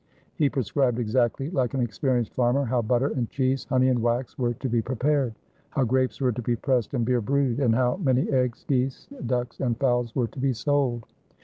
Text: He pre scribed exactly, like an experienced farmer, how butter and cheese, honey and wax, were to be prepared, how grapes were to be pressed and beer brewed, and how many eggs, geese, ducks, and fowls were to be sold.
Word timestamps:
He 0.33 0.49
pre 0.49 0.63
scribed 0.63 0.97
exactly, 0.97 1.51
like 1.51 1.75
an 1.75 1.79
experienced 1.79 2.33
farmer, 2.33 2.65
how 2.65 2.81
butter 2.81 3.09
and 3.09 3.29
cheese, 3.29 3.65
honey 3.65 3.87
and 3.89 4.01
wax, 4.01 4.35
were 4.35 4.55
to 4.55 4.67
be 4.67 4.81
prepared, 4.81 5.35
how 5.69 5.83
grapes 5.83 6.19
were 6.19 6.31
to 6.31 6.41
be 6.41 6.55
pressed 6.55 6.95
and 6.95 7.05
beer 7.05 7.21
brewed, 7.21 7.59
and 7.59 7.75
how 7.75 7.97
many 7.97 8.27
eggs, 8.31 8.65
geese, 8.67 9.07
ducks, 9.27 9.59
and 9.59 9.77
fowls 9.77 10.15
were 10.15 10.25
to 10.29 10.39
be 10.39 10.53
sold. 10.53 11.03